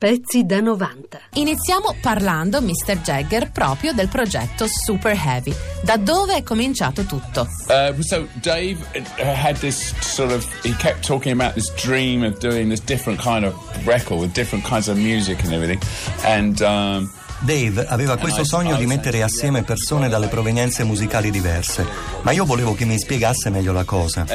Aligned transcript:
Pezzi 0.00 0.46
da 0.46 0.60
90. 0.60 1.20
Iniziamo 1.34 1.94
parlando, 2.00 2.62
Mr. 2.62 3.02
Jagger, 3.02 3.50
proprio 3.50 3.92
del 3.92 4.08
progetto 4.08 4.64
Super 4.66 5.12
Heavy. 5.14 5.54
Da 5.82 5.98
dove 5.98 6.36
è 6.36 6.42
cominciato 6.42 7.04
tutto? 7.04 7.46
Uh, 7.68 8.00
so 8.00 8.26
Dave 8.40 8.78
uh, 8.94 9.02
had 9.18 9.58
this 9.58 9.92
sort 10.00 10.32
of 10.32 10.46
he 10.64 10.74
kept 10.78 11.06
talking 11.06 11.38
about 11.38 11.52
this 11.52 11.70
dream 11.74 12.22
of 12.22 12.38
doing 12.38 12.70
this 12.70 12.80
different 12.80 13.20
kind 13.20 13.44
of 13.44 13.54
record 13.86 14.18
with 14.20 14.32
different 14.32 14.64
kinds 14.66 14.88
of 14.88 14.96
music 14.96 15.44
and 15.44 15.52
everything, 15.52 15.78
and. 16.24 16.62
Um, 16.62 17.12
Dave 17.40 17.86
aveva 17.86 18.18
questo 18.18 18.44
sogno 18.44 18.76
di 18.76 18.84
mettere 18.84 19.22
assieme 19.22 19.62
persone 19.62 20.08
dalle 20.08 20.28
provenienze 20.28 20.84
musicali 20.84 21.30
diverse, 21.30 21.86
ma 22.22 22.32
io 22.32 22.44
volevo 22.44 22.74
che 22.74 22.84
mi 22.84 22.98
spiegasse 22.98 23.48
meglio 23.48 23.72
la 23.72 23.84
cosa. 23.84 24.26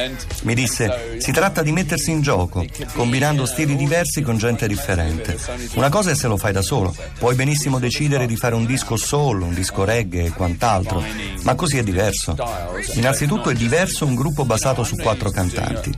Mi 0.42 0.54
disse, 0.54 1.16
si 1.18 1.30
tratta 1.30 1.62
di 1.62 1.70
mettersi 1.70 2.10
in 2.10 2.20
gioco, 2.20 2.66
combinando 2.94 3.46
stili 3.46 3.76
diversi 3.76 4.22
con 4.22 4.38
gente 4.38 4.66
differente. 4.66 5.38
Una 5.74 5.88
cosa 5.88 6.10
è 6.10 6.14
se 6.16 6.26
lo 6.26 6.36
fai 6.36 6.52
da 6.52 6.62
solo, 6.62 6.94
puoi 7.18 7.36
benissimo 7.36 7.78
decidere 7.78 8.26
di 8.26 8.36
fare 8.36 8.56
un 8.56 8.66
disco 8.66 8.96
solo, 8.96 9.44
un 9.44 9.54
disco 9.54 9.84
reggae 9.84 10.24
e 10.24 10.30
quant'altro, 10.30 11.02
ma 11.42 11.54
così 11.54 11.78
è 11.78 11.84
diverso. 11.84 12.36
Innanzitutto 12.94 13.50
è 13.50 13.54
diverso 13.54 14.04
un 14.04 14.16
gruppo 14.16 14.44
basato 14.44 14.82
su 14.82 14.96
quattro 14.96 15.30
cantanti, 15.30 15.94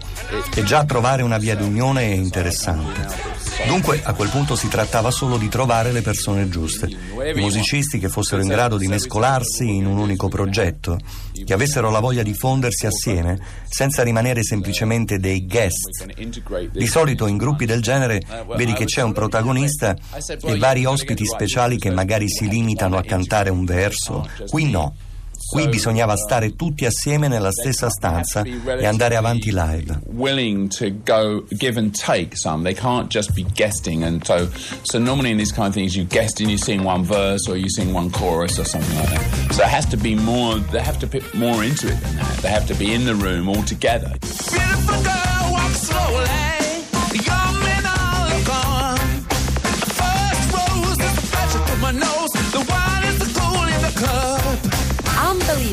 e 0.54 0.62
già 0.62 0.84
trovare 0.84 1.22
una 1.22 1.38
via 1.38 1.56
d'unione 1.56 2.02
è 2.02 2.14
interessante. 2.14 3.36
Dunque 3.66 4.00
a 4.02 4.12
quel 4.14 4.28
punto 4.28 4.56
si 4.56 4.68
trattava 4.68 5.10
solo 5.10 5.36
di 5.36 5.48
trovare 5.48 5.92
le 5.92 6.00
persone 6.00 6.48
giuste, 6.48 6.86
i 6.86 7.40
musicisti 7.40 7.98
che 7.98 8.08
fossero 8.08 8.40
in 8.40 8.48
grado 8.48 8.76
di 8.76 8.86
mescolarsi 8.86 9.68
in 9.68 9.86
un 9.86 9.98
unico 9.98 10.28
progetto, 10.28 10.98
che 11.44 11.52
avessero 11.52 11.90
la 11.90 12.00
voglia 12.00 12.22
di 12.22 12.34
fondersi 12.34 12.86
assieme 12.86 13.38
senza 13.68 14.02
rimanere 14.02 14.42
semplicemente 14.42 15.18
dei 15.18 15.46
guest. 15.46 16.06
Di 16.70 16.86
solito 16.86 17.26
in 17.26 17.36
gruppi 17.36 17.66
del 17.66 17.82
genere 17.82 18.22
vedi 18.56 18.72
che 18.72 18.84
c'è 18.84 19.02
un 19.02 19.12
protagonista 19.12 19.96
e 20.44 20.58
vari 20.58 20.84
ospiti 20.84 21.26
speciali 21.26 21.78
che 21.78 21.90
magari 21.90 22.28
si 22.28 22.48
limitano 22.48 22.96
a 22.96 23.02
cantare 23.02 23.50
un 23.50 23.64
verso, 23.64 24.26
qui 24.48 24.70
no. 24.70 24.94
Qui 25.50 25.68
bisognava 25.68 26.16
stare 26.16 26.54
tutti 26.54 26.84
assieme 26.84 27.26
nella 27.26 27.50
stessa 27.50 27.88
stanza 27.88 28.42
e 28.42 28.86
andare 28.86 29.16
avanti 29.16 29.50
live. 29.50 30.00
Willing 30.06 30.68
to 30.68 30.90
go 31.04 31.44
give 31.50 31.78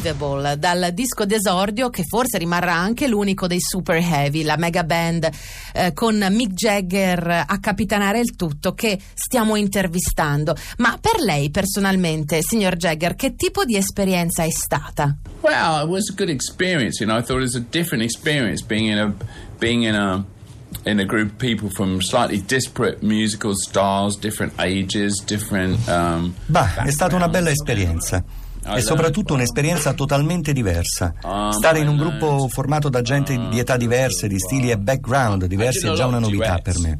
Unbelievable 0.06 0.58
dal 0.60 0.92
disco 0.94 1.26
d'esordio 1.26 1.90
che 1.90 2.04
forse 2.04 2.38
rimarrà 2.38 2.76
anche 2.76 3.08
l'unico 3.08 3.48
dei 3.48 3.60
super 3.60 3.96
heavy, 3.98 4.44
la 4.44 4.56
mega 4.56 4.84
band 4.84 5.28
eh, 5.74 5.94
con 5.94 6.24
Mick 6.30 6.54
Jagger 6.54 7.46
a 7.48 7.60
capitanare 7.60 8.20
il 8.20 8.36
tutto 8.36 8.74
che 8.74 9.00
stiamo 9.16 9.56
intervistando. 9.56 10.56
Ma 10.78 10.98
per 11.02 11.20
lei 11.22 11.50
personalmente, 11.50 12.40
signor 12.42 12.76
Jagger, 12.76 13.16
che 13.16 13.36
tipo 13.36 13.66
di 13.66 13.78
esperienza 13.78 14.44
è 14.44 14.52
stata? 14.52 15.16
Well, 15.42 15.84
it 15.84 15.90
was 15.90 16.10
a 16.12 16.14
good 16.16 16.30
experience, 16.30 17.04
you 17.04 17.10
know. 17.10 17.18
I 17.18 17.24
thought 17.24 17.40
it 17.40 17.46
was 17.46 17.56
a 17.56 17.66
different 17.72 18.04
experience 18.04 18.64
being 18.64 18.92
in 18.92 19.00
a 19.00 19.14
being 19.58 19.86
in 19.86 19.96
a 19.96 20.24
in 20.86 21.00
a 21.00 21.06
group 21.06 21.32
of 21.32 21.38
people 21.40 21.70
from 21.70 22.00
slightly 22.02 22.44
disparate 22.46 23.02
musical 23.02 23.56
styles, 23.56 24.18
different 24.18 24.54
ages, 24.60 25.24
different 25.26 25.80
um, 25.88 26.34
Bah, 26.46 26.84
è 26.84 26.92
stata 26.92 27.16
una 27.16 27.28
bella 27.28 27.50
esperienza 27.50 28.24
e 28.74 28.82
soprattutto 28.82 29.34
un'esperienza 29.34 29.94
totalmente 29.94 30.54
diversa. 30.54 31.14
Stare 31.52 31.80
in 31.80 31.88
un 31.88 31.98
gruppo 31.98 32.48
formato 32.48 32.90
da 32.90 33.02
gente 33.02 33.48
di 33.50 33.60
età 33.60 33.78
diverse, 33.78 34.28
di 34.28 34.40
stili 34.40 34.72
e 34.72 34.78
background 34.78 35.46
diversi 35.46 35.88
è 35.88 35.94
già 35.94 36.06
una 36.06 36.20
novità 36.20 36.60
per 36.62 36.80
me. 36.80 37.00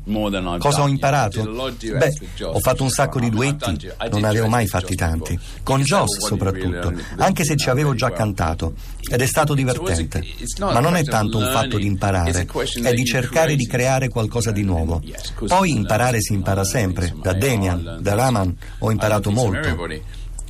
Cosa 0.60 0.82
ho 0.82 0.88
imparato? 0.88 1.44
Beh, 1.44 2.14
ho 2.44 2.60
fatto 2.60 2.84
un 2.84 2.90
sacco 2.90 3.20
di 3.20 3.30
duetti, 3.30 3.90
non 4.12 4.22
ne 4.22 4.28
avevo 4.28 4.48
mai 4.48 4.68
fatti 4.68 4.96
tanti. 4.96 5.40
Con 5.64 5.82
Joss 5.82 6.26
soprattutto, 6.26 6.94
anche 7.18 7.44
se 7.44 7.56
ci 7.56 7.70
avevo 7.70 7.94
già 7.96 8.12
cantato. 8.12 8.74
Ed 9.08 9.22
è 9.22 9.28
stato 9.28 9.54
divertente. 9.54 10.24
Ma 10.60 10.80
non 10.80 10.96
è 10.96 11.04
tanto 11.04 11.38
un 11.38 11.50
fatto 11.52 11.78
di 11.78 11.86
imparare, 11.86 12.48
è 12.84 12.94
di 12.94 13.06
cercare 13.06 13.56
di 13.56 13.68
creare 13.68 14.10
qualcosa 14.10 14.52
di 14.52 14.64
nuovo. 14.64 15.02
Poi 15.46 15.70
imparare 15.72 16.22
si 16.22 16.34
impara 16.34 16.64
sempre. 16.64 17.14
Da 17.22 17.34
Damian, 17.34 18.00
da 18.02 18.16
Raman 18.16 18.56
ho 18.80 18.92
imparato 18.92 19.32
molto. 19.32 19.88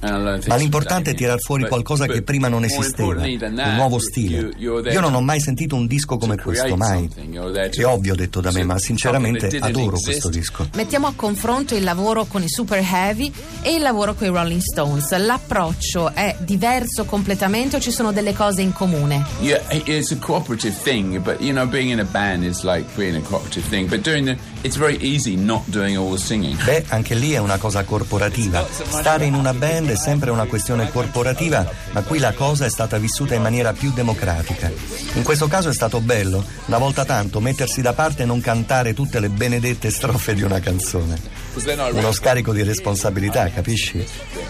Ma 0.02 0.56
l'importante 0.56 1.12
è 1.12 1.14
tirar 1.14 1.40
fuori 1.40 1.68
qualcosa 1.68 2.06
che 2.06 2.22
prima 2.22 2.48
non 2.48 2.64
esisteva, 2.64 3.22
un 3.24 3.74
nuovo 3.76 4.00
stile. 4.00 4.52
Io 4.58 5.00
non 5.00 5.14
ho 5.14 5.22
mai 5.22 5.40
sentito 5.40 5.76
un 5.76 5.88
disco 5.88 6.18
come 6.18 6.38
questo, 6.38 6.76
mai. 6.76 7.10
È 7.72 7.84
ovvio 7.84 8.16
detto 8.16 8.42
da 8.42 8.52
me, 8.52 8.64
ma 8.64 8.78
sinceramente 8.78 9.48
adoro 9.60 9.98
questo 10.00 10.30
disco. 10.30 10.68
Mettiamo 10.76 11.08
a 11.08 11.14
confronto 11.16 11.76
il 11.76 11.84
lavoro 11.84 12.26
con 12.26 12.44
i 12.44 12.50
Super 12.50 12.80
Heavy 12.80 13.32
e 13.62 13.76
il 13.76 13.82
lavoro 13.82 14.14
con 14.14 14.28
i 14.28 14.30
Rolling 14.30 14.62
Stones. 14.62 15.16
L'approccio 15.18 16.14
è 16.14 16.36
diverso 16.40 17.06
completamente 17.06 17.78
o 17.78 17.80
ci 17.80 17.92
sono 17.92 18.12
delle 18.12 18.34
cose 18.34 18.62
in 18.62 18.74
comune? 18.74 19.26
Yeah, 19.42 19.62
it's 19.70 20.12
a 20.12 20.18
cooperative 20.18 20.76
thing, 20.84 21.20
but 21.20 21.42
you 21.42 21.52
know, 21.52 21.68
being 21.68 21.90
in 21.90 22.00
a 22.00 22.06
band 22.06 22.44
is 22.44 22.64
like 22.64 22.86
being 22.96 23.16
a 23.16 23.22
cooperative 23.22 23.68
thing, 23.68 23.88
but 23.88 24.02
doing 24.02 24.26
the 24.26 24.38
Beh, 26.64 26.86
anche 26.88 27.14
lì 27.14 27.34
è 27.34 27.38
una 27.38 27.58
cosa 27.58 27.84
corporativa. 27.84 28.68
Stare 28.68 29.26
in 29.26 29.36
una 29.36 29.54
band 29.54 29.92
è 29.92 29.96
sempre 29.96 30.32
una 30.32 30.46
questione 30.46 30.90
corporativa, 30.90 31.70
ma 31.92 32.02
qui 32.02 32.18
la 32.18 32.34
cosa 32.34 32.66
è 32.66 32.70
stata 32.70 32.98
vissuta 32.98 33.36
in 33.36 33.44
maniera 33.44 33.74
più 33.74 33.92
democratica. 33.94 34.72
In 35.14 35.22
questo 35.22 35.48
caso 35.48 35.70
è 35.70 35.74
stato 35.74 36.02
bello, 36.02 36.44
una 36.66 36.80
volta 36.80 37.06
tanto, 37.06 37.40
mettersi 37.40 37.84
da 37.84 37.94
parte 37.94 38.24
e 38.24 38.26
non 38.26 38.42
cantare 38.42 38.96
tutte 38.96 39.20
le 39.20 39.30
benedette 39.30 39.92
strofe 39.92 40.34
di 40.34 40.42
una 40.42 40.60
canzone. 40.60 41.20
Uno 42.00 42.12
scarico 42.12 42.52
di 42.52 42.64
responsabilità, 42.64 43.48
capisci? 43.52 43.98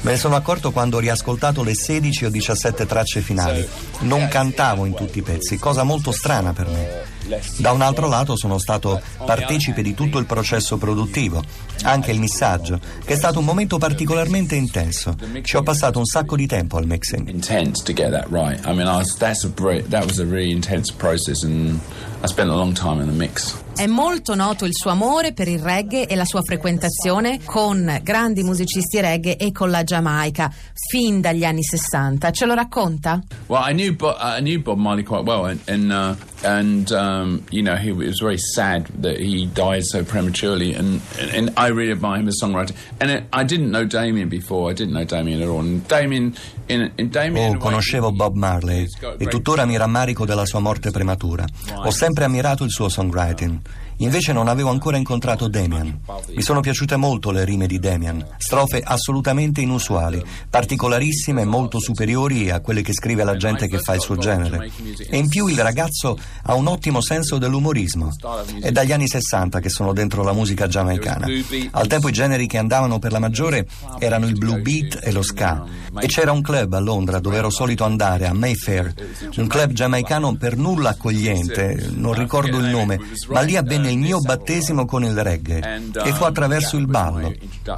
Me 0.01 0.11
ne 0.11 0.17
sono 0.17 0.37
accorto 0.37 0.71
quando 0.71 0.95
ho 0.95 1.01
riascoltato 1.01 1.61
le 1.61 1.75
16 1.75 2.25
o 2.25 2.29
17 2.29 2.85
tracce 2.85 3.19
finali. 3.19 3.67
Non 3.99 4.29
cantavo 4.29 4.85
in 4.85 4.93
tutti 4.93 5.19
i 5.19 5.23
pezzi, 5.23 5.57
cosa 5.57 5.83
molto 5.83 6.13
strana 6.13 6.53
per 6.53 6.67
me. 6.67 7.14
Da 7.57 7.71
un 7.71 7.81
altro 7.81 8.07
lato 8.07 8.37
sono 8.37 8.57
stato 8.57 9.01
partecipe 9.25 9.81
di 9.81 9.93
tutto 9.93 10.17
il 10.17 10.25
processo 10.25 10.77
produttivo, 10.77 11.43
anche 11.83 12.11
il 12.11 12.19
missaggio, 12.19 12.79
che 13.03 13.13
è 13.13 13.17
stato 13.17 13.39
un 13.39 13.45
momento 13.45 13.77
particolarmente 13.77 14.55
intenso. 14.55 15.15
Ci 15.41 15.55
ho 15.55 15.63
passato 15.63 15.99
un 15.99 16.05
sacco 16.05 16.35
di 16.35 16.47
tempo 16.47 16.77
al 16.77 16.85
mixing. 16.85 17.27
Intense 17.27 17.83
to 17.83 17.93
get 17.93 18.11
that 18.11 18.27
right. 18.29 18.59
I 18.65 18.73
mean, 18.73 18.87
I 18.87 18.97
was, 18.97 19.15
that's 19.17 19.43
a, 19.43 19.49
that 19.89 20.05
was 20.05 20.19
a 20.19 20.25
really 20.25 20.51
intense 20.51 20.93
process 20.93 21.43
and 21.43 21.79
I 22.23 22.27
spent 22.27 22.49
a 22.49 22.55
long 22.55 22.73
time 22.73 23.01
in 23.01 23.07
the 23.07 23.15
mix. 23.15 23.55
È 23.75 23.87
molto 23.87 24.35
noto 24.35 24.63
il 24.63 24.73
suo 24.73 24.89
amore 24.91 25.33
per 25.33 25.49
il 25.49 25.59
reggae 25.59 26.07
e 26.07 26.15
la 26.15 26.23
sua 26.23 26.41
frequentazione 26.41 27.41
con 27.43 27.99
grandi 28.01 28.41
musicisti 28.41 29.01
reggae 29.01 29.35
e 29.35 29.51
con 29.51 29.69
la 29.69 29.83
Giamaica 29.83 30.49
fin 30.73 31.19
dagli 31.19 31.43
anni 31.43 31.61
60. 31.61 32.31
Ce 32.31 32.45
lo 32.45 32.53
racconta? 32.53 33.21
Well, 33.47 33.69
I 33.69 33.73
knew 33.73 33.93
Bob, 33.93 34.15
I 34.21 34.39
knew 34.39 34.61
Bob 34.61 34.77
Marley 34.77 35.03
quite 35.03 35.25
well, 35.25 35.43
and 35.43 35.65
and, 35.67 35.91
uh, 35.91 36.15
and 36.45 36.91
um, 36.91 37.43
you 37.49 37.63
know 37.63 37.75
he 37.75 37.91
was 37.91 38.19
very 38.19 38.37
sad 38.37 38.85
that 39.01 39.19
he 39.19 39.47
died 39.47 39.83
so 39.83 40.03
prematurely, 40.03 40.73
and 40.73 41.01
and 41.33 41.51
I 41.57 41.67
really 41.69 41.91
admire 41.91 42.19
him 42.19 42.27
as 42.27 42.39
a 42.41 42.45
songwriter. 42.45 42.75
And 42.99 43.11
it, 43.11 43.23
I 43.33 43.43
didn't 43.43 43.71
know 43.71 43.85
Damien 43.85 44.29
before. 44.29 44.69
I 44.69 44.73
didn't 44.73 44.93
know 44.93 45.03
Damien 45.03 45.41
at 45.41 45.47
all. 45.49 45.59
And 45.59 45.87
Damien, 45.87 46.35
in, 46.67 46.91
in 46.97 47.09
Damien, 47.09 47.55
oh, 47.55 47.57
conoscevo 47.57 48.11
Bob 48.11 48.35
Marley 48.35 48.87
e 49.17 49.27
tuttora 49.27 49.65
mi 49.65 49.75
rammarico 49.75 50.25
della 50.25 50.45
sua 50.45 50.59
morte 50.59 50.91
prematura. 50.91 51.45
Ho 51.73 51.91
sempre 51.91 52.25
ammirato 52.25 52.63
il 52.63 52.69
suo 52.69 52.89
songwriting. 52.89 53.59
Invece 53.97 54.33
non 54.33 54.47
avevo 54.47 54.69
ancora 54.69 54.97
incontrato 54.97 55.47
Damian. 55.47 55.99
Mi 56.35 56.41
sono 56.41 56.59
piaciute 56.59 56.95
molto 56.97 57.31
le 57.31 57.45
rime 57.45 57.65
di 57.65 57.79
Damian, 57.79 58.25
strofe 58.37 58.81
assolutamente 58.81 59.61
inusuali, 59.61 60.23
particolarissime 60.49 61.43
e 61.43 61.45
molto 61.45 61.79
superiori 61.79 62.49
a 62.49 62.59
quelle 62.59 62.81
che 62.81 62.93
scrive 62.93 63.23
la 63.23 63.37
gente 63.37 63.67
che 63.67 63.79
fa 63.79 63.93
il 63.93 64.01
suo 64.01 64.17
genere. 64.17 64.69
E 65.09 65.17
in 65.17 65.29
più 65.29 65.47
il 65.47 65.59
ragazzo 65.59 66.17
ha 66.43 66.53
un 66.55 66.67
ottimo 66.67 67.01
senso 67.01 67.37
dell'umorismo. 67.37 68.11
È 68.59 68.71
dagli 68.71 68.91
anni 68.91 69.07
60 69.07 69.59
che 69.59 69.69
sono 69.69 69.93
dentro 69.93 70.23
la 70.23 70.33
musica 70.33 70.67
giamaicana. 70.67 71.27
Al 71.71 71.87
tempo 71.87 72.09
i 72.09 72.13
generi 72.13 72.47
che 72.47 72.57
andavano 72.57 72.99
per 72.99 73.11
la 73.11 73.19
maggiore 73.19 73.65
erano 73.99 74.27
il 74.27 74.37
blue 74.37 74.59
beat 74.59 74.99
e 75.01 75.11
lo 75.11 75.21
ska. 75.21 75.63
E 75.99 76.07
c'era 76.07 76.31
un 76.31 76.41
club 76.41 76.73
a 76.73 76.79
Londra 76.79 77.19
dove 77.19 77.37
ero 77.37 77.49
solito 77.49 77.83
andare, 77.83 78.27
a 78.27 78.33
Mayfair, 78.33 78.93
un 79.37 79.47
club 79.47 79.71
giamaicano 79.71 80.35
per 80.35 80.57
nulla 80.57 80.89
accogliente, 80.89 81.89
non 81.93 82.13
ricordo 82.13 82.57
il 82.57 82.65
nome, 82.65 82.99
ma 83.29 83.41
lì 83.41 83.55
avvenne 83.55 83.87
nel 83.87 83.97
mio 83.97 84.19
battesimo 84.19 84.85
con 84.85 85.03
il 85.03 85.21
reggae 85.21 85.81
e 86.03 86.13
fu 86.13 86.23
attraverso 86.23 86.77
il 86.77 86.87
ballo. 86.87 87.33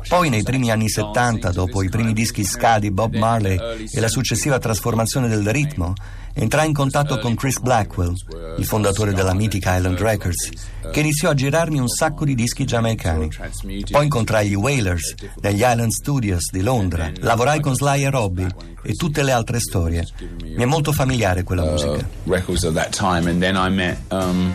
Poi 0.08 0.30
nei 0.30 0.44
primi 0.44 0.72
anni 0.72 0.90
70, 0.90 1.52
dopo 1.52 1.84
i 1.84 1.90
primi 1.90 2.14
dischi 2.14 2.44
ska 2.44 2.80
di 2.80 2.92
Bob 2.92 3.16
Marley 3.16 3.88
e 3.92 4.00
la 4.00 4.08
successiva 4.08 4.60
trasformazione 4.60 5.28
del 5.28 5.48
ritmo, 5.50 5.94
entrai 6.38 6.68
in 6.68 6.74
contatto 6.74 7.18
con 7.20 7.36
Chris 7.36 7.60
Blackwell, 7.60 8.14
il 8.58 8.66
fondatore 8.66 9.14
della 9.14 9.34
mitica 9.34 9.76
Island 9.76 10.00
Records, 10.00 10.50
che 10.92 11.00
iniziò 11.00 11.30
a 11.30 11.34
girarmi 11.34 11.80
un 11.80 11.88
sacco 11.88 12.26
di 12.26 12.36
dischi 12.36 12.64
giamaicani. 12.64 13.30
Poi 13.92 14.04
incontrai 14.04 14.48
gli 14.48 14.56
Wailers 14.56 15.16
negli 15.42 15.62
Island 15.62 15.92
Studios 15.92 16.50
di 16.52 16.62
Londra, 16.62 17.12
lavorai 17.20 17.60
con 17.60 17.76
Sly 17.76 18.04
e 18.04 18.10
Robbie 18.10 18.48
e 18.84 18.94
tutte 18.94 19.24
le 19.24 19.32
altre 19.32 19.60
storie. 19.60 20.08
Mi 20.42 20.64
è 20.64 20.66
molto 20.66 20.92
familiare 20.92 21.44
quella 21.44 21.64
uh, 21.64 21.70
musica. 21.70 22.08
um, 24.12 24.54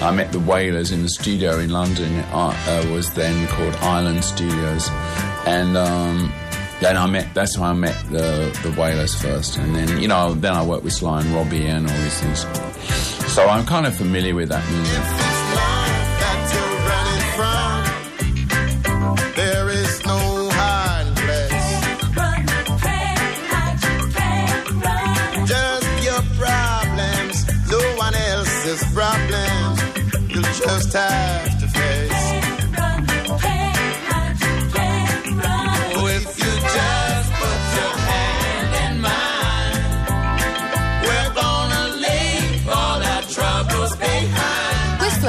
I 0.00 0.12
met 0.12 0.30
the 0.30 0.38
Wailers 0.38 0.90
in 0.90 1.02
the 1.02 1.08
studio 1.08 1.58
in 1.58 1.70
London. 1.70 2.18
It 2.18 2.26
uh, 2.32 2.92
was 2.92 3.12
then 3.12 3.46
called 3.48 3.74
Island 3.82 4.22
Studios 4.22 4.90
and 5.44 5.76
um, 5.76 6.32
then 6.82 6.96
I 6.96 7.06
met. 7.06 7.32
That's 7.34 7.56
how 7.56 7.64
I 7.64 7.72
met 7.74 7.96
the 8.10 8.50
the 8.62 8.72
Whalers 8.72 9.14
first, 9.14 9.56
and 9.56 9.74
then 9.74 10.00
you 10.00 10.08
know, 10.08 10.34
then 10.34 10.52
I 10.52 10.64
worked 10.64 10.84
with 10.84 10.92
Sly 10.92 11.20
and 11.20 11.30
Robbie 11.30 11.66
and 11.66 11.88
all 11.88 11.96
these 11.98 12.20
things. 12.20 12.40
So 13.32 13.46
I'm 13.46 13.64
kind 13.64 13.86
of 13.86 13.96
familiar 13.96 14.34
with 14.34 14.48
that 14.48 14.68
music. 14.70 15.31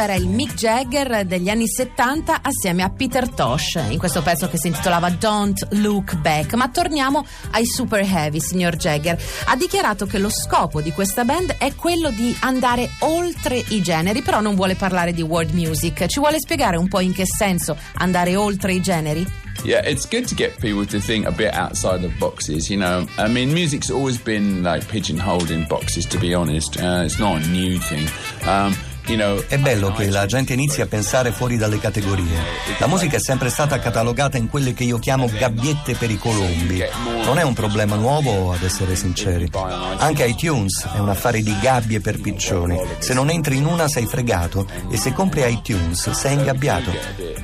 Era 0.03 0.15
il 0.15 0.27
Mick 0.27 0.55
Jagger 0.55 1.25
degli 1.25 1.47
anni 1.47 1.65
70 1.65 2.41
assieme 2.41 2.83
a 2.83 2.89
Peter 2.89 3.29
Tosh 3.29 3.79
in 3.89 3.97
questo 3.97 4.21
pezzo 4.21 4.50
che 4.50 4.57
si 4.57 4.67
intitolava 4.67 5.09
Don't 5.11 5.65
Look 5.75 6.15
Back. 6.17 6.55
Ma 6.55 6.67
torniamo 6.67 7.25
ai 7.51 7.65
Super 7.65 8.01
Heavy, 8.01 8.41
signor 8.41 8.75
Jagger. 8.75 9.17
Ha 9.45 9.55
dichiarato 9.55 10.05
che 10.05 10.17
lo 10.17 10.29
scopo 10.29 10.81
di 10.81 10.91
questa 10.91 11.23
band 11.23 11.55
è 11.57 11.73
quello 11.75 12.09
di 12.09 12.35
andare 12.41 12.89
oltre 13.00 13.63
i 13.69 13.81
generi, 13.81 14.21
però 14.21 14.41
non 14.41 14.55
vuole 14.55 14.75
parlare 14.75 15.13
di 15.13 15.21
world 15.21 15.53
music. 15.53 16.06
Ci 16.07 16.19
vuole 16.19 16.39
spiegare 16.39 16.75
un 16.75 16.89
po' 16.89 16.99
in 16.99 17.13
che 17.13 17.23
senso 17.25 17.77
andare 17.95 18.35
oltre 18.35 18.73
i 18.73 18.81
generi? 18.81 19.25
Yeah, 19.63 19.88
it's 19.88 20.06
good 20.06 20.27
to 20.27 20.35
get 20.35 20.59
people 20.59 20.85
to 20.85 20.99
think 20.99 21.25
a 21.25 21.31
bit 21.31 21.53
outside 21.53 22.03
of 22.03 22.11
boxes. 22.17 22.69
You 22.69 22.77
know, 22.77 23.07
I 23.17 23.29
mean, 23.29 23.53
music's 23.53 23.89
always 23.89 24.17
been 24.17 24.63
like 24.63 24.85
pigeonholed 24.89 25.49
in 25.49 25.65
boxes. 25.67 26.06
To 26.07 26.17
be 26.17 26.33
honest, 26.33 26.75
uh, 26.75 27.03
it's 27.06 27.17
not 27.17 27.41
a 27.41 27.47
new 27.47 27.79
thing. 27.79 28.09
Um, 28.45 28.75
è 29.05 29.57
bello 29.57 29.91
che 29.91 30.09
la 30.09 30.25
gente 30.25 30.53
inizi 30.53 30.79
a 30.79 30.85
pensare 30.85 31.31
fuori 31.31 31.57
dalle 31.57 31.77
categorie. 31.77 32.39
La 32.79 32.88
musica 32.88 33.17
è 33.17 33.19
sempre 33.19 33.50
stata 33.50 33.77
catalogata 33.77 34.38
in 34.38 34.47
quelle 34.47 34.73
che 34.73 34.85
io 34.85 34.97
chiamo 34.97 35.29
gabbiette 35.29 35.95
per 35.95 36.09
i 36.09 36.17
colombi. 36.17 36.81
Non 37.25 37.38
è 37.38 37.44
un 37.44 37.53
problema 37.53 37.95
nuovo, 37.95 38.53
ad 38.53 38.63
essere 38.63 38.95
sinceri. 38.95 39.50
Anche 39.97 40.25
iTunes 40.25 40.88
è 40.95 41.00
un 41.00 41.09
affare 41.09 41.41
di 41.41 41.53
gabbie 41.59 42.00
per 42.00 42.21
piccioni. 42.21 42.79
Se 43.00 43.13
non 43.13 43.29
entri 43.29 43.57
in 43.57 43.65
una 43.65 43.89
sei 43.89 44.05
fregato 44.05 44.67
e 44.89 44.95
se 44.95 45.11
compri 45.11 45.44
iTunes 45.51 46.09
sei 46.11 46.35
ingabbiato. 46.35 46.91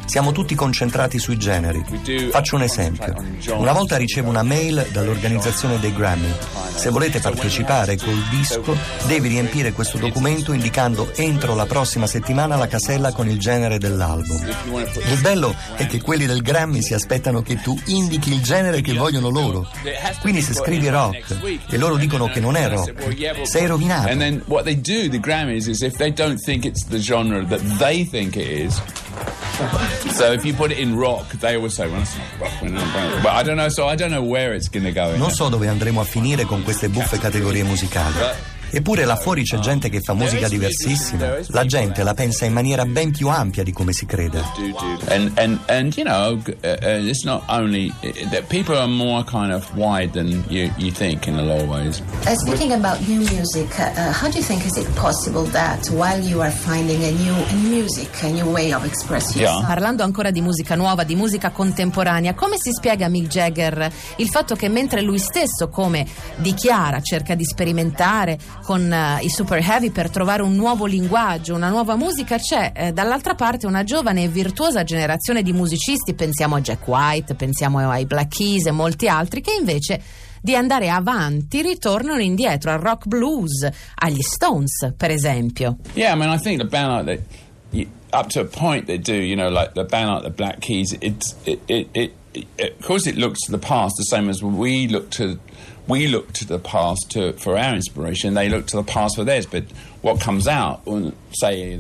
Siamo 0.05 0.31
tutti 0.31 0.55
concentrati 0.55 1.19
sui 1.19 1.37
generi. 1.37 1.83
Faccio 2.31 2.55
un 2.55 2.61
esempio. 2.61 3.13
Una 3.57 3.73
volta 3.73 3.97
ricevo 3.97 4.29
una 4.29 4.43
mail 4.43 4.87
dall'organizzazione 4.91 5.77
dei 5.79 5.93
Grammy. 5.93 6.33
Se 6.75 6.89
volete 6.89 7.19
partecipare 7.19 7.97
col 7.97 8.23
disco, 8.29 8.77
devi 9.05 9.27
riempire 9.27 9.73
questo 9.73 9.97
documento 9.97 10.53
indicando 10.53 11.11
entro 11.15 11.48
entro 11.49 11.55
la 11.55 11.65
prossima 11.65 12.05
settimana 12.05 12.55
la 12.55 12.67
casella 12.67 13.11
con 13.11 13.27
il 13.27 13.39
genere 13.39 13.79
dell'album. 13.79 14.47
Il 15.11 15.19
bello 15.21 15.55
è 15.75 15.87
che 15.87 16.01
quelli 16.01 16.25
del 16.25 16.41
Grammy 16.41 16.81
si 16.81 16.93
aspettano 16.93 17.41
che 17.41 17.59
tu 17.61 17.79
indichi 17.85 18.31
il 18.31 18.41
genere 18.41 18.81
che 18.81 18.93
vogliono 18.93 19.29
loro. 19.29 19.67
Quindi 20.21 20.41
se 20.41 20.53
scrivi 20.53 20.89
rock 20.89 21.37
e 21.69 21.77
loro 21.77 21.97
dicono 21.97 22.27
che 22.27 22.39
non 22.39 22.55
è 22.55 22.69
rock, 22.69 23.47
sei 23.47 23.65
rovinato. 23.65 24.09
And 24.09 24.19
then 24.19 24.41
what 24.45 24.63
they 24.63 24.75
do, 24.75 25.09
the 25.09 25.19
Grammys, 25.19 25.67
is 25.67 25.81
if 25.81 25.95
they 25.97 26.11
don't 26.11 26.39
think 26.39 26.65
it's 26.65 26.85
the 26.85 26.99
genre 26.99 27.43
that 27.45 27.61
they 27.77 28.05
think 28.05 28.35
it 28.35 28.47
is, 28.47 28.81
so 30.13 30.31
if 30.31 30.45
you 30.45 30.53
put 30.53 30.71
it 30.71 30.77
in 30.77 30.95
rock, 30.95 31.25
they 31.39 31.55
always 31.55 31.73
say, 31.73 31.87
well, 31.87 32.01
it's 32.01 32.15
not 32.15 32.39
rock. 32.39 33.23
But 33.23 33.33
I 33.33 33.43
don't 33.43 33.57
know, 33.57 33.69
so 33.69 33.87
I 33.87 33.95
don't 33.95 34.11
know 34.11 34.23
where 34.23 34.53
it's 34.53 34.69
going 34.69 34.85
to 34.85 34.93
go. 34.93 35.15
Non 35.17 35.31
so 35.31 35.49
dove 35.49 35.67
andremo 35.67 36.01
a 36.01 36.05
finire 36.05 36.45
con 36.45 36.63
queste 36.63 36.89
buffe 36.89 37.17
categorie 37.17 37.63
musicali. 37.63 38.57
Eppure 38.71 39.05
là 39.05 39.15
fuori 39.15 39.43
c'è 39.43 39.59
gente 39.59 39.89
che 39.89 39.99
fa 40.01 40.13
musica 40.13 40.47
diversissima. 40.47 41.37
La 41.47 41.65
gente 41.65 42.03
la 42.03 42.13
pensa 42.13 42.45
in 42.45 42.53
maniera 42.53 42.85
ben 42.85 43.11
più 43.11 43.29
ampia 43.29 43.63
di 43.63 43.71
come 43.71 43.93
si 43.93 44.05
crede. 44.05 44.43
And, 45.09 45.31
and, 45.37 45.59
and 45.67 45.95
you 45.95 46.03
know, 46.03 46.39
it's 46.61 47.23
not 47.23 47.43
only 47.47 47.91
that 48.31 48.47
people 48.47 48.77
are 48.77 48.87
more 48.87 49.23
kind 49.23 49.51
of 49.51 49.65
wide 49.75 50.11
than 50.11 50.43
you, 50.49 50.71
you 50.77 50.91
think 50.91 51.27
in 51.27 51.37
a 51.37 51.41
lot 51.41 51.61
of 51.61 51.67
ways. 51.67 52.01
Uh, 52.25 52.35
speaking 52.35 52.73
about 52.73 52.99
new 53.07 53.19
music, 53.19 53.67
uh, 53.79 54.11
how 54.11 54.29
do 54.29 54.37
you 54.37 54.43
think 54.43 54.65
is 54.65 54.77
it 54.77 54.87
possible 54.95 55.43
that 55.51 55.87
while 55.89 56.21
you 56.21 56.41
are 56.41 56.51
finding 56.51 57.03
a 57.03 57.11
new, 57.11 57.33
a 57.33 57.53
new 57.53 57.69
music, 57.69 58.09
a 58.23 58.29
new 58.29 58.49
way 58.51 58.73
of 58.73 58.85
expressing 58.85 59.41
yourself? 59.41 59.61
Yeah. 59.61 59.67
Parlando 59.67 60.03
ancora 60.03 60.31
di 60.31 60.41
musica 60.41 60.75
nuova, 60.75 61.03
di 61.03 61.15
musica 61.15 61.51
contemporanea, 61.51 62.33
come 62.33 62.57
si 62.57 62.71
spiega 62.71 63.05
a 63.05 63.09
Mick 63.09 63.27
Jagger 63.27 63.91
il 64.17 64.27
fatto 64.27 64.55
che 64.55 64.69
mentre 64.69 65.01
lui 65.01 65.19
stesso, 65.19 65.69
come 65.69 66.05
dichiara, 66.37 67.01
cerca 67.01 67.35
di 67.35 67.45
sperimentare, 67.45 68.37
con 68.69 68.91
uh, 68.91 69.25
i 69.25 69.29
super 69.31 69.57
heavy 69.67 69.89
per 69.89 70.11
trovare 70.11 70.43
un 70.43 70.53
nuovo 70.53 70.85
linguaggio, 70.85 71.55
una 71.55 71.69
nuova 71.69 71.95
musica, 71.95 72.37
c'è 72.37 72.71
eh, 72.75 72.91
dall'altra 72.91 73.33
parte 73.33 73.65
una 73.65 73.83
giovane 73.83 74.25
e 74.25 74.27
virtuosa 74.27 74.83
generazione 74.83 75.41
di 75.41 75.53
musicisti, 75.53 76.13
pensiamo 76.13 76.55
a 76.55 76.61
Jack 76.61 76.87
White, 76.87 77.33
pensiamo 77.33 77.79
ai 77.89 78.05
Black 78.05 78.35
Keys 78.35 78.67
e 78.67 78.71
molti 78.71 79.07
altri, 79.07 79.41
che 79.41 79.55
invece 79.57 79.99
di 80.39 80.55
andare 80.55 80.87
avanti 80.87 81.63
ritornano 81.63 82.21
indietro 82.21 82.69
al 82.69 82.77
rock 82.77 83.07
blues, 83.07 83.67
agli 83.95 84.21
Stones, 84.21 84.93
per 84.95 85.09
esempio. 85.09 85.77
Yeah, 85.95 86.13
I 86.13 86.19
mean, 86.19 86.31
I 86.31 86.37
think 86.37 86.61
the 86.61 86.67
band 86.67 87.07
like 87.07 87.23
that, 87.71 87.87
up 88.13 88.29
to 88.33 88.41
a 88.41 88.45
point 88.45 88.85
they 88.85 88.99
do, 88.99 89.15
you 89.15 89.35
know, 89.35 89.49
like 89.49 89.73
the 89.73 89.83
band 89.83 90.11
like 90.11 90.21
the 90.21 90.29
Black 90.29 90.59
Keys, 90.59 90.95
it, 91.01 91.33
it, 91.47 91.87
it, 91.95 92.11
of 92.35 92.85
course 92.85 93.07
it 93.07 93.17
looks 93.17 93.39
to 93.45 93.51
the 93.51 93.57
past 93.57 93.95
the 93.97 94.03
same 94.03 94.29
as 94.29 94.43
we 94.43 94.87
look 94.87 95.09
to 95.09 95.39
we 95.89 96.07
look 96.07 96.31
to 96.33 96.45
the 96.45 96.59
past 96.59 97.09
to, 97.11 97.33
for 97.33 97.57
our 97.57 97.73
inspiration, 97.73 98.35
they 98.35 98.47
look 98.47 98.67
to 98.67 98.77
the 98.77 98.83
past 98.83 99.15
for 99.15 99.23
theirs, 99.23 99.47
but 99.47 99.63
what 100.01 100.21
comes 100.21 100.47
out 100.47 100.81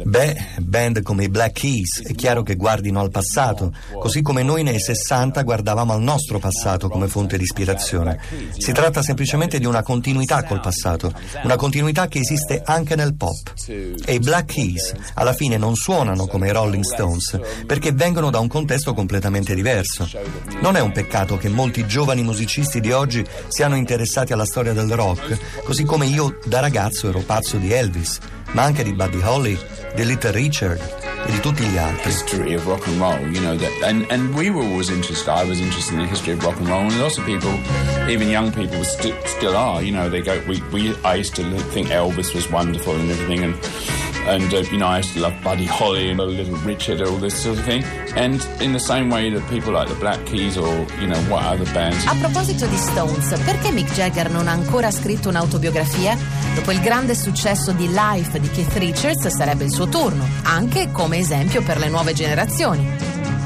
Beh, 0.05 0.35
band 0.59 1.01
come 1.03 1.23
i 1.23 1.29
Black 1.29 1.53
Keys 1.53 2.03
è 2.05 2.13
chiaro 2.13 2.43
che 2.43 2.55
guardino 2.55 2.99
al 2.99 3.09
passato, 3.09 3.73
così 3.99 4.21
come 4.21 4.43
noi 4.43 4.63
nei 4.63 4.79
60 4.79 5.41
guardavamo 5.41 5.93
al 5.93 6.01
nostro 6.01 6.37
passato 6.37 6.87
come 6.89 7.07
fonte 7.07 7.37
di 7.37 7.43
ispirazione. 7.43 8.19
Si 8.57 8.71
tratta 8.71 9.01
semplicemente 9.01 9.57
di 9.57 9.65
una 9.65 9.81
continuità 9.81 10.43
col 10.43 10.59
passato, 10.59 11.11
una 11.43 11.55
continuità 11.55 12.07
che 12.07 12.19
esiste 12.19 12.61
anche 12.63 12.95
nel 12.95 13.15
pop. 13.15 13.53
E 13.67 14.13
i 14.13 14.19
Black 14.19 14.53
Keys 14.53 14.93
alla 15.15 15.33
fine 15.33 15.57
non 15.57 15.75
suonano 15.75 16.27
come 16.27 16.49
i 16.49 16.51
Rolling 16.51 16.83
Stones 16.83 17.39
perché 17.65 17.91
vengono 17.91 18.29
da 18.29 18.39
un 18.39 18.47
contesto 18.47 18.93
completamente 18.93 19.55
diverso. 19.55 20.07
Non 20.61 20.75
è 20.75 20.81
un 20.81 20.91
peccato 20.91 21.37
che 21.37 21.49
molti 21.49 21.85
giovani 21.85 22.21
musicisti 22.23 22.79
di 22.79 22.91
oggi 22.91 23.25
siano 23.47 23.75
interessati 23.75 24.33
alla 24.33 24.45
storia 24.45 24.73
del 24.73 24.91
rock, 24.91 25.63
così 25.63 25.83
come 25.83 26.05
io 26.05 26.37
da 26.45 26.59
ragazzo 26.59 27.09
ero 27.09 27.19
pazzo 27.19 27.57
di 27.57 27.71
Elvis 27.71 28.19
ma 28.51 28.63
anche 28.63 28.83
di 28.83 28.93
Buddy 28.93 29.21
Holly, 29.21 29.57
di 29.95 30.05
Little 30.05 30.31
Richard 30.31 30.79
e 31.25 31.31
di 31.31 31.39
tutti 31.39 31.63
gli 31.63 31.77
altri. 31.77 32.09
History 32.09 32.55
of 32.55 32.65
rock 32.65 32.87
and 32.87 32.99
roll, 32.99 33.19
you 33.31 33.41
know, 33.41 33.55
that, 33.57 33.71
and, 33.83 34.05
and 34.09 34.33
we 34.35 34.49
were 34.49 34.63
always 34.63 34.89
interested, 34.89 35.29
I 35.29 35.43
was 35.43 35.59
interested 35.59 35.93
in 35.93 36.01
the 36.01 36.07
history 36.07 36.33
of 36.33 36.43
rock 36.43 36.57
and 36.57 36.67
roll, 36.67 36.81
and 36.81 36.99
lots 36.99 37.17
of 37.17 37.25
people, 37.25 37.51
even 38.09 38.29
young 38.29 38.51
people, 38.51 38.83
st- 38.83 39.15
still 39.25 39.55
are, 39.55 39.81
you 39.81 39.91
know, 39.91 40.09
they 40.09 40.21
go, 40.21 40.41
we, 40.47 40.61
we, 40.71 40.95
I 41.03 41.15
used 41.15 41.35
to 41.35 41.43
think 41.71 41.89
Elvis 41.89 42.33
was 42.33 42.49
wonderful 42.49 42.95
and 42.95 43.09
everything, 43.11 43.43
and 43.43 43.55
and 44.29 44.53
uh, 44.53 44.57
you 44.71 44.77
know 44.77 44.87
I 44.87 44.97
used 44.97 45.13
to 45.13 45.21
love 45.21 45.33
Buddy 45.43 45.65
Holly 45.65 46.11
and 46.11 46.19
Little 46.19 46.55
Richard, 46.57 47.01
all 47.01 47.17
this 47.17 47.41
sort 47.41 47.57
of 47.57 47.65
thing. 47.65 47.83
And 48.15 48.45
in 48.61 48.73
the 48.73 48.79
same 48.79 49.09
way 49.09 49.29
that 49.31 49.47
people 49.49 49.73
like 49.73 49.87
the 49.87 49.95
Black 49.95 50.23
Keys 50.25 50.57
or 50.57 50.85
you 50.99 51.07
know 51.07 51.19
what 51.29 51.43
other 51.43 51.65
bands. 51.73 52.05
A 52.05 52.15
proposito 52.15 52.67
di 52.67 52.77
Stones, 52.77 53.33
perché 53.43 53.71
Mick 53.71 53.91
Jagger 53.93 54.29
non 54.29 54.47
ha 54.47 54.51
ancora 54.51 54.91
scritto 54.91 55.29
un'autobiografia? 55.29 56.17
Dopo 56.53 56.71
il 56.71 56.79
grande 56.79 57.15
successo 57.15 57.71
di 57.71 57.89
Life 57.91 58.39
di 58.39 58.49
Keith 58.51 58.75
Richards 58.77 59.27
sarebbe 59.27 59.63
il 59.63 59.71
suo 59.71 59.87
turno, 59.87 60.27
anche 60.43 60.91
come 60.91 61.17
esempio 61.17 61.63
per 61.63 61.79
le 61.79 61.89
nuove 61.89 62.13
generazioni. 62.13 62.87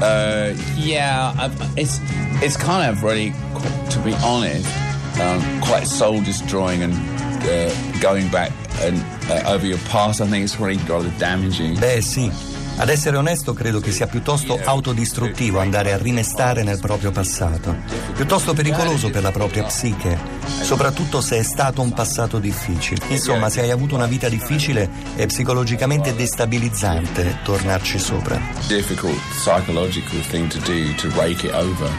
Uh, 0.00 0.54
yeah, 0.76 1.32
it's 1.76 2.00
it's 2.42 2.56
kind 2.56 2.90
of 2.90 3.02
really, 3.02 3.32
to 3.90 4.00
be 4.00 4.14
honest, 4.22 4.68
um, 5.20 5.60
quite 5.60 5.86
soul 5.86 6.20
destroying 6.20 6.82
and 6.82 6.92
uh, 7.44 8.00
going 8.00 8.28
back 8.28 8.52
and, 8.80 8.98
uh, 9.30 9.52
over 9.52 9.66
your 9.66 9.78
past, 9.90 10.20
I 10.20 10.26
think 10.26 10.44
it's 10.44 10.58
really 10.58 10.76
rather 10.88 11.10
damaging. 11.18 11.76
Beh, 11.76 12.00
sì. 12.00 12.53
Ad 12.76 12.88
essere 12.88 13.16
onesto, 13.16 13.52
credo 13.54 13.78
che 13.78 13.92
sia 13.92 14.08
piuttosto 14.08 14.58
autodistruttivo 14.62 15.60
andare 15.60 15.92
a 15.92 15.96
rimestare 15.96 16.64
nel 16.64 16.80
proprio 16.80 17.12
passato, 17.12 17.76
piuttosto 18.14 18.52
pericoloso 18.52 19.10
per 19.10 19.22
la 19.22 19.30
propria 19.30 19.62
psiche, 19.62 20.18
soprattutto 20.60 21.20
se 21.20 21.38
è 21.38 21.42
stato 21.44 21.82
un 21.82 21.92
passato 21.92 22.40
difficile. 22.40 23.00
Insomma, 23.08 23.48
se 23.48 23.60
hai 23.60 23.70
avuto 23.70 23.94
una 23.94 24.06
vita 24.06 24.28
difficile 24.28 24.90
è 25.14 25.24
psicologicamente 25.26 26.16
destabilizzante 26.16 27.38
tornarci 27.44 27.98
sopra. 27.98 28.40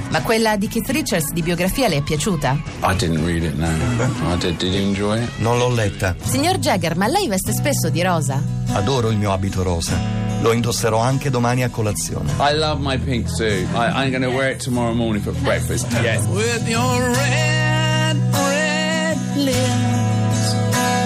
Ma 0.09 0.21
quella 0.21 0.57
di 0.57 0.67
Keith 0.67 0.89
Richards 0.89 1.31
di 1.31 1.41
biografia 1.41 1.87
le 1.87 1.97
è 1.97 2.01
piaciuta? 2.01 2.61
I 2.83 2.95
didn't 2.95 3.25
read 3.25 3.43
it, 3.43 3.55
no. 3.55 3.67
I 3.67 4.37
did, 4.37 4.57
did 4.57 4.73
you 4.73 4.83
enjoy 4.83 5.23
it? 5.23 5.29
Non 5.37 5.57
l'ho 5.57 5.69
letta. 5.69 6.15
Signor 6.21 6.57
Jagger, 6.57 6.97
ma 6.97 7.07
lei 7.07 7.27
veste 7.29 7.53
spesso 7.53 7.89
di 7.89 8.03
rosa? 8.03 8.43
Adoro 8.73 9.09
il 9.09 9.17
mio 9.17 9.31
abito 9.31 9.63
rosa. 9.63 10.24
Lo 10.45 10.53
indosserò 10.53 10.99
anche 10.99 11.31
domani 11.31 11.63
a 11.63 11.69
colazione. 11.69 12.31
I 12.37 12.53
love 12.55 12.79
my 12.79 12.99
pink 12.99 13.27
suit. 13.27 13.67
I, 13.73 14.03
I'm 14.03 14.11
going 14.11 14.21
to 14.21 14.29
wear 14.29 14.51
it 14.51 14.59
tomorrow 14.59 14.93
morning 14.93 15.23
for 15.23 15.33
breakfast. 15.41 15.87
Yes. 16.03 16.23
With 16.27 16.67
your 16.67 17.01
red, 17.01 18.15
red 18.31 19.17
lips 19.37 20.53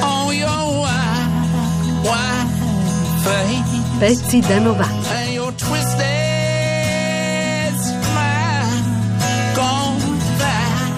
on 0.04 0.36
your 0.36 0.82
white, 0.82 2.04
white 2.04 2.50
face. 3.24 3.64
Pezzi 4.00 4.42
da 4.42 4.60
90. 4.60 4.84
And 5.10 5.34
your 5.34 5.54
twisted 5.54 6.04
smile 7.80 8.84
gone 9.56 10.02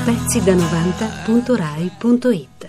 Pezzi 0.03 0.41
da 0.43 0.55
90.rai.it 0.55 2.60